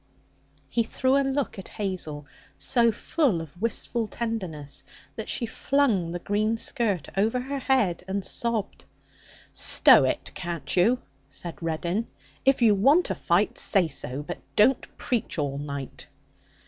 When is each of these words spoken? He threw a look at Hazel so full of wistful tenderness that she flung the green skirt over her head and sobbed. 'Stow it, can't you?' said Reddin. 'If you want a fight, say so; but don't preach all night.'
He 0.67 0.81
threw 0.81 1.15
a 1.15 1.21
look 1.21 1.59
at 1.59 1.67
Hazel 1.77 2.25
so 2.57 2.91
full 2.91 3.39
of 3.39 3.61
wistful 3.61 4.07
tenderness 4.07 4.83
that 5.15 5.29
she 5.29 5.45
flung 5.45 6.09
the 6.09 6.17
green 6.17 6.57
skirt 6.57 7.09
over 7.15 7.39
her 7.39 7.59
head 7.59 8.03
and 8.07 8.25
sobbed. 8.25 8.83
'Stow 9.53 10.05
it, 10.05 10.31
can't 10.33 10.75
you?' 10.75 11.03
said 11.29 11.61
Reddin. 11.61 12.07
'If 12.43 12.63
you 12.63 12.73
want 12.73 13.11
a 13.11 13.13
fight, 13.15 13.59
say 13.59 13.87
so; 13.87 14.23
but 14.23 14.39
don't 14.55 14.87
preach 14.97 15.37
all 15.37 15.59
night.' 15.59 16.07